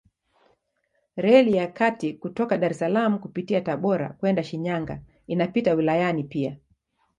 [1.17, 6.57] Reli ya kati kutoka Dar es Salaam kupitia Tabora kwenda Shinyanga inapita wilayani pia.